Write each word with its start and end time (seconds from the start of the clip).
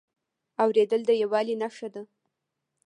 اورېدل 0.63 1.01
د 1.05 1.11
یووالي 1.21 1.55
نښه 1.61 1.87
ده. 1.93 2.03